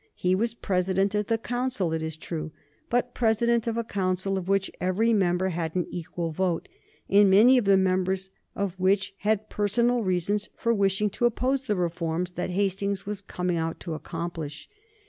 He 0.15 0.33
was 0.33 0.55
President 0.55 1.13
of 1.13 1.27
the 1.27 1.37
Council, 1.37 1.93
it 1.93 2.01
is 2.01 2.17
true, 2.17 2.51
but 2.89 3.13
president 3.13 3.67
of 3.67 3.77
a 3.77 3.83
council 3.83 4.35
of 4.35 4.47
which 4.49 4.71
every 4.81 5.13
member 5.13 5.49
had 5.49 5.75
an 5.75 5.85
equal 5.91 6.31
vote, 6.31 6.67
and 7.07 7.29
many 7.29 7.55
of 7.59 7.65
the 7.65 7.77
members 7.77 8.31
of 8.55 8.73
which 8.79 9.13
had 9.19 9.47
personal 9.47 10.01
reasons 10.01 10.49
for 10.57 10.73
wishing 10.73 11.11
to 11.11 11.25
oppose 11.25 11.65
the 11.65 11.75
reforms 11.75 12.31
that 12.31 12.49
Hastings 12.49 13.05
was 13.05 13.21
coming 13.21 13.57
out 13.57 13.79
to 13.81 13.93
accomplish. 13.93 14.67